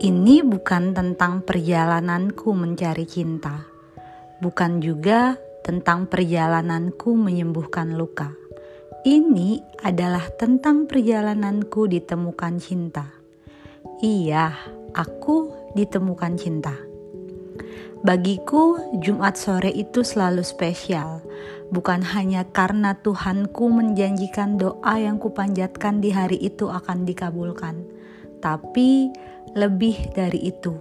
[0.00, 3.68] Ini bukan tentang perjalananku mencari cinta,
[4.40, 8.32] bukan juga tentang perjalananku menyembuhkan luka.
[9.04, 13.12] Ini adalah tentang perjalananku ditemukan cinta.
[14.00, 14.56] Iya,
[14.96, 16.80] aku ditemukan cinta.
[18.00, 21.20] Bagiku, Jumat sore itu selalu spesial,
[21.68, 27.84] bukan hanya karena Tuhanku menjanjikan doa yang kupanjatkan di hari itu akan dikabulkan,
[28.40, 29.12] tapi
[29.56, 30.76] lebih dari itu.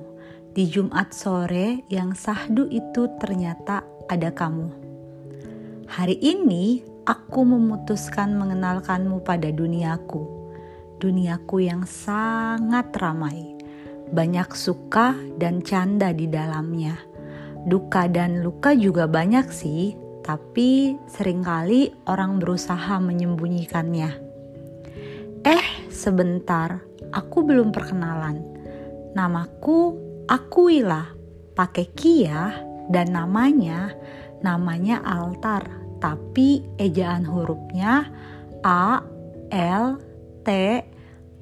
[0.49, 4.69] Di Jumat sore yang sahdu itu ternyata ada kamu.
[5.89, 10.25] Hari ini aku memutuskan mengenalkanmu pada duniaku,
[10.97, 13.57] duniaku yang sangat ramai,
[14.09, 17.09] banyak suka dan canda di dalamnya
[17.59, 19.91] Duka dan luka juga banyak sih,
[20.23, 24.11] tapi sering kali orang berusaha menyembunyikannya.
[25.43, 26.79] Eh, sebentar,
[27.11, 28.58] aku belum perkenalan.
[29.13, 29.95] Namaku
[30.29, 31.09] Akuila,
[31.57, 32.53] pakai Kia
[32.89, 33.93] dan namanya
[34.45, 35.65] namanya Altar,
[35.97, 38.07] tapi ejaan hurufnya
[38.61, 39.01] A
[39.51, 39.85] L
[40.45, 40.49] T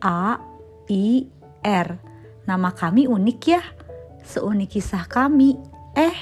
[0.01, 0.21] A
[0.87, 1.05] I
[1.63, 1.89] R.
[2.47, 3.61] Nama kami unik ya,
[4.23, 6.13] seunik kisah kami Eh,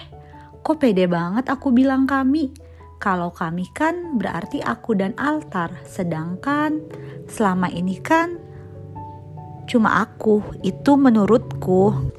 [0.63, 2.47] kok pede banget aku bilang kami?
[2.95, 6.79] Kalau kami kan berarti aku dan altar, sedangkan
[7.27, 8.39] selama ini kan
[9.65, 12.13] cuma aku, itu menurutku.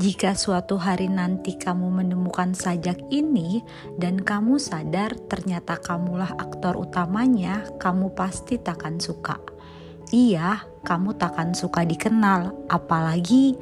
[0.00, 3.62] Jika suatu hari nanti kamu menemukan sajak ini
[4.00, 9.38] dan kamu sadar ternyata kamulah aktor utamanya, kamu pasti takkan suka.
[10.10, 13.54] Iya, kamu takkan suka dikenal, apalagi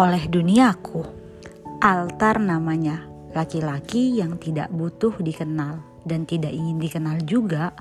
[0.00, 1.04] oleh duniaku.
[1.82, 3.04] Altar namanya,
[3.36, 7.74] laki-laki yang tidak butuh dikenal dan tidak ingin dikenal juga,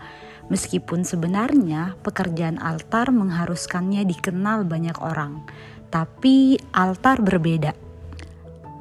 [0.51, 5.47] meskipun sebenarnya pekerjaan altar mengharuskannya dikenal banyak orang.
[5.87, 7.71] Tapi altar berbeda.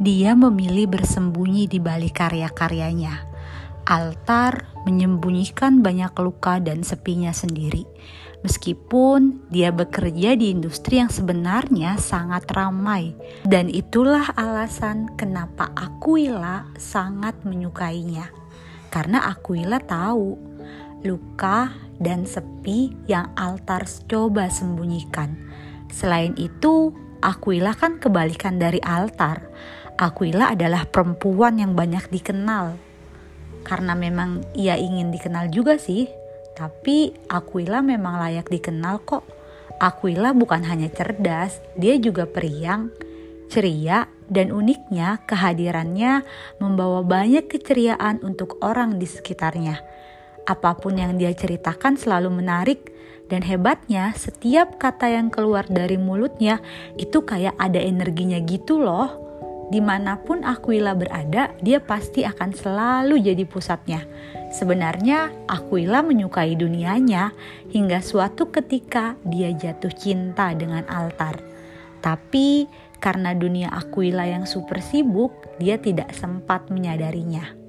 [0.02, 3.30] Dia memilih bersembunyi di balik karya-karyanya.
[3.86, 7.86] Altar menyembunyikan banyak luka dan sepinya sendiri
[8.40, 13.12] meskipun dia bekerja di industri yang sebenarnya sangat ramai.
[13.44, 18.32] Dan itulah alasan kenapa Aquila sangat menyukainya.
[18.90, 20.49] Karena Aquila tahu
[21.04, 25.36] luka dan sepi yang Altar coba sembunyikan.
[25.92, 29.44] Selain itu, Aquila kan kebalikan dari Altar.
[30.00, 32.80] Aquila adalah perempuan yang banyak dikenal.
[33.60, 36.08] Karena memang ia ingin dikenal juga sih,
[36.56, 39.24] tapi Aquila memang layak dikenal kok.
[39.80, 42.88] Aquila bukan hanya cerdas, dia juga periang,
[43.52, 46.22] ceria, dan uniknya kehadirannya
[46.62, 49.82] membawa banyak keceriaan untuk orang di sekitarnya.
[50.48, 52.92] Apa pun yang dia ceritakan selalu menarik,
[53.30, 56.58] dan hebatnya setiap kata yang keluar dari mulutnya
[56.98, 59.30] itu kayak ada energinya gitu loh
[59.70, 64.02] di mana pun Aquila berada, dia pasti akan selalu jadi pusatnya.
[64.50, 67.30] Sebenarnya Aquila menyukai dunianya
[67.70, 71.38] hingga suatu ketika dia jatuh cinta dengan altar.
[72.02, 72.66] Tapi
[72.98, 75.30] karena dunia Aquila yang super sibuk,
[75.62, 77.59] dia tidak sempat menyadarinya.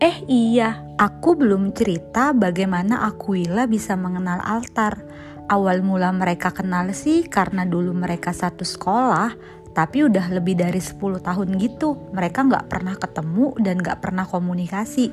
[0.00, 5.04] Eh iya, aku belum cerita bagaimana Aquila bisa mengenal altar.
[5.44, 9.36] Awal mula mereka kenal sih karena dulu mereka satu sekolah,
[9.76, 12.16] tapi udah lebih dari 10 tahun gitu.
[12.16, 15.12] Mereka nggak pernah ketemu dan nggak pernah komunikasi.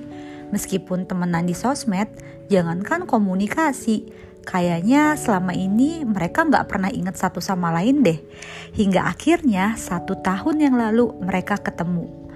[0.55, 2.07] Meskipun temenan di sosmed
[2.47, 4.07] jangankan komunikasi.
[4.47, 8.23] Kayaknya selama ini mereka nggak pernah inget satu sama lain deh.
[8.71, 12.26] Hingga akhirnya satu tahun yang lalu mereka ketemu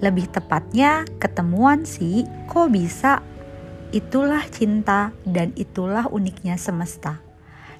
[0.00, 3.20] lebih tepatnya ketemuan sih kok bisa
[3.92, 7.20] itulah cinta dan itulah uniknya semesta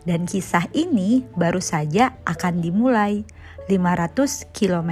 [0.04, 3.24] dan kisah ini baru saja akan dimulai
[3.68, 4.90] 500 km.